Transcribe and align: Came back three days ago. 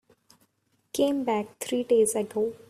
Came 0.93 1.23
back 1.23 1.59
three 1.59 1.83
days 1.83 2.15
ago. 2.15 2.55